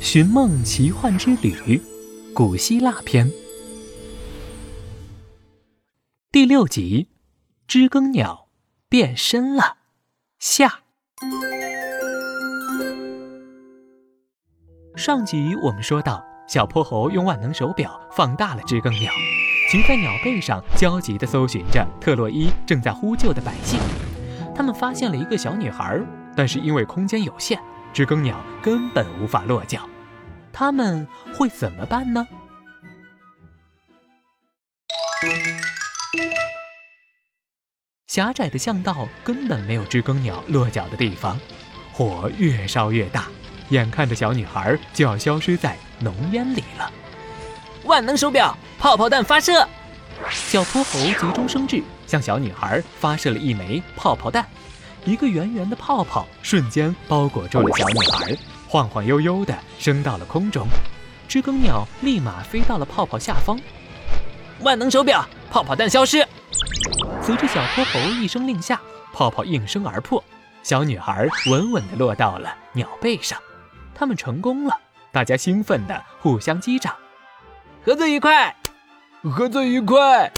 [0.00, 1.52] 寻梦奇幻之旅》
[2.32, 3.30] 古希腊篇
[6.30, 7.08] 第六集：
[7.66, 8.48] 知更鸟
[8.88, 9.78] 变身了。
[10.38, 10.80] 下。
[14.94, 19.10] 上集我们说到，小泼猴用万能手表放大了知更鸟，
[19.70, 23.80] 骑在鸟背上，焦急地搜寻着特洛伊正在呼救的百姓。
[24.54, 26.00] 他们发现了一个小女孩，
[26.36, 27.58] 但是因为空间有限，
[27.96, 29.88] 知更鸟根本无法落脚。
[30.52, 32.28] 他们会怎么办呢？
[38.06, 41.40] 狭窄的巷道根本没有知更鸟落脚的地方，
[41.90, 43.28] 火越烧越大，
[43.70, 46.92] 眼看着小女孩就要消失在浓烟里了。
[47.84, 49.66] 万能手表，泡泡弹发射！
[50.30, 54.46] 小泼猴急中生智，向小女孩发射了一枚泡泡弹，
[55.06, 60.66] 一个圆圆的泡泡瞬间包裹住了小女孩，晃晃悠悠地升到了空中。
[61.28, 63.56] 知更鸟立马飞到了泡泡下方。
[64.62, 66.26] 万能手表，泡泡弹消失！
[67.22, 68.80] 随着小泼猴一声令下，
[69.12, 70.22] 泡泡应声而破，
[70.64, 73.38] 小女孩稳稳地落到了鸟背上。
[73.94, 74.76] 他们成功了，
[75.12, 76.92] 大家兴奋地互相击掌。
[77.84, 78.56] 合作愉快！
[79.22, 80.32] 合作愉快！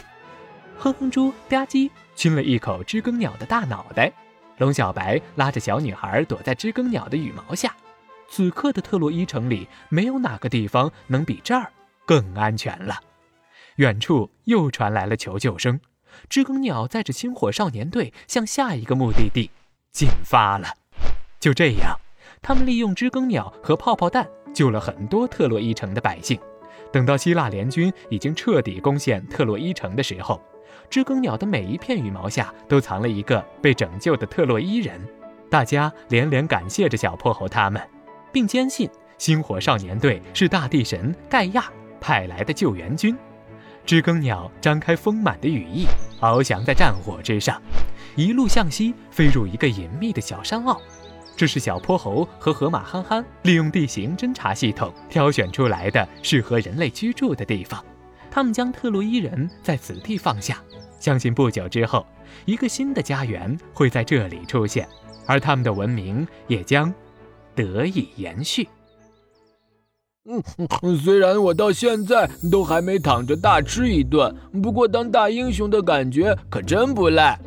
[0.78, 4.12] 哼哼猪吧唧亲了一口知更鸟的大脑袋。
[4.58, 7.74] 龙小白拉着小女孩躲在知更鸟的羽毛下。
[8.28, 11.72] 此刻的特洛伊城里，没有哪个地方能比这儿
[12.04, 13.00] 更安全了。
[13.76, 15.80] 远处又传来了求救声，
[16.28, 19.50] 知更鸟载着星火少年队向下一个目的地
[19.92, 20.74] 进发了。
[21.40, 21.96] 就这样，
[22.42, 26.38] 他们利用知更鸟和泡泡弹救了很多特洛伊城的百姓。
[26.92, 30.40] 等到希腊联军已经彻底攻陷特洛伊城的时候，
[30.88, 35.00] 知更鸟的每一片羽毛下都藏了一个被拯救的特洛伊人。
[35.50, 37.82] 大家连连感谢着小泼猴他们，
[38.32, 43.16] 并坚信星火少年队是大地神盖亚派来的救援军。
[43.86, 45.86] 知更鸟张开丰满的羽翼，
[46.20, 47.60] 翱翔在战火之上，
[48.16, 50.78] 一路向西飞入一个隐秘的小山坳。
[51.38, 57.80] 这是小泼猴和河马憨憨利用地形侦察系统挑选出来的适合人类居住的地方。
[58.28, 60.60] 他们将特洛伊人在此地放下，
[60.98, 62.04] 相信不久之后，
[62.44, 64.88] 一个新的家园会在这里出现，
[65.28, 66.92] 而他们的文明也将
[67.54, 68.66] 得以延续。
[70.28, 70.42] 嗯，
[70.96, 77.38] 虽然我到现在都还没躺着大吃一顿，不过当大英雄的感觉可真不赖。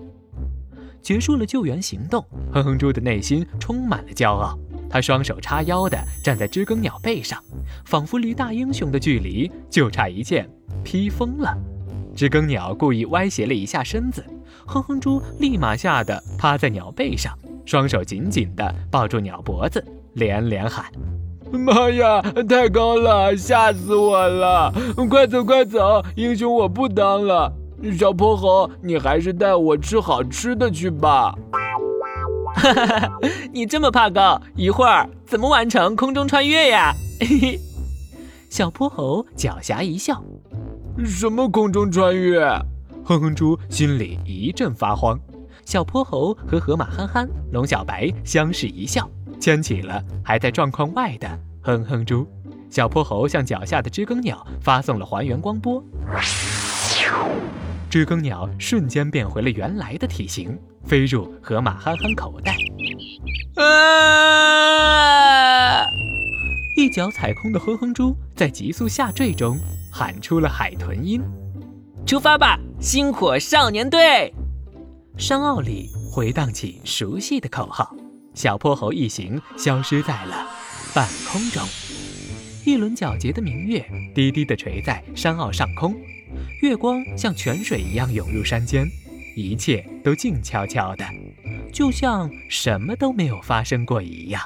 [1.01, 2.23] 结束了救援行动，
[2.53, 4.57] 哼哼猪的内心充满了骄傲。
[4.89, 7.41] 他双手叉腰地站在知更鸟背上，
[7.85, 10.49] 仿佛离大英雄的距离就差一件
[10.83, 11.57] 披风了。
[12.13, 14.23] 知更鸟故意歪斜了一下身子，
[14.65, 19.81] 哼哼猪立马吓得趴在鸟背上，双手紧紧地抱住鸟脖子，
[20.15, 20.91] 连连喊
[21.51, 24.73] ：“妈呀，太高了，吓死我了！
[25.09, 27.53] 快走快走，英雄我不当了。”
[27.97, 31.33] 小泼猴，你还是带我吃好吃的去吧。
[32.53, 33.19] 哈哈哈，
[33.51, 36.93] 你这么怕高，一会儿怎么完成空中穿越呀？
[37.19, 37.59] 嘿嘿，
[38.49, 40.21] 小泼猴狡黠一笑。
[41.05, 42.41] 什么空中穿越？
[43.03, 45.19] 哼哼猪心里一阵发慌。
[45.65, 49.09] 小泼猴和河马憨憨、龙小白相视一笑，
[49.39, 51.27] 牵起了还在状况外的
[51.61, 52.27] 哼哼猪。
[52.69, 55.83] 小泼猴向脚下的知更鸟发送了还原光波。
[57.91, 62.55] 知更鸟瞬间变回了原来的体型，飞入河马憨憨口袋。
[63.61, 63.65] 啊！
[66.77, 69.59] 一脚踩空的哼哼猪在急速下坠中
[69.91, 71.21] 喊出了海豚音
[72.07, 74.33] ：“出发吧，星火少年队！”
[75.19, 77.93] 山坳里回荡起熟悉的口号。
[78.33, 80.47] 小泼猴一行消失在了
[80.95, 81.61] 半空中。
[82.65, 83.85] 一轮皎洁的明月
[84.15, 85.93] 低低地垂在山坳上空。
[86.61, 88.87] 月光像泉水一样涌入山间，
[89.35, 91.05] 一切都静悄悄的，
[91.73, 94.41] 就像什么都没有发生过一样。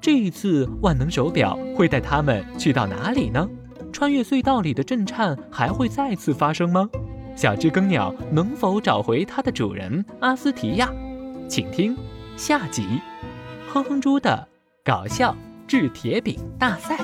[0.00, 3.48] 这一次，万能手表会带他们去到哪里呢？
[3.90, 6.90] 穿越隧道里的震颤还会再次发生吗？
[7.36, 10.92] 小知更鸟能否找回它的主人阿斯提亚？
[11.48, 11.96] 请听
[12.36, 12.84] 下集：
[13.68, 14.46] 哼哼猪的
[14.84, 15.34] 搞笑
[15.66, 16.98] 制铁饼大赛。